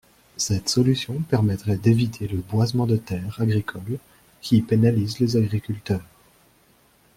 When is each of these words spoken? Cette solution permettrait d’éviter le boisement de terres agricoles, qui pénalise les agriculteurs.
Cette 0.35 0.67
solution 0.67 1.19
permettrait 1.21 1.77
d’éviter 1.77 2.27
le 2.27 2.39
boisement 2.39 2.87
de 2.87 2.97
terres 2.97 3.39
agricoles, 3.39 3.99
qui 4.41 4.59
pénalise 4.63 5.19
les 5.19 5.37
agriculteurs. 5.37 6.01